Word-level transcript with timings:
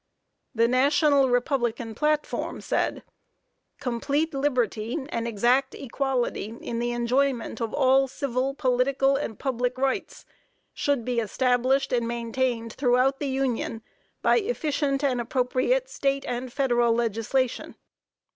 The 0.55 0.67
national 0.67 1.29
Republican 1.29 1.93
platform 1.93 2.59
said: 2.59 3.03
"Complete 3.79 4.33
liberty 4.33 4.97
and 5.09 5.27
exact 5.27 5.75
equality 5.75 6.57
in 6.59 6.79
the 6.79 6.91
enjoyment 6.91 7.61
of 7.61 7.71
all 7.71 8.07
civil, 8.07 8.55
political 8.55 9.15
and 9.15 9.37
public 9.37 9.77
rights, 9.77 10.25
should 10.73 11.05
be 11.05 11.19
established 11.19 11.93
and 11.93 12.07
maintained 12.07 12.73
throughout 12.73 13.19
the 13.19 13.29
Union 13.29 13.83
by 14.23 14.39
efficient 14.39 15.03
and 15.03 15.21
appropriate 15.21 15.87
State 15.87 16.25
and 16.27 16.51
federal 16.51 16.93
legislation." 16.93 17.75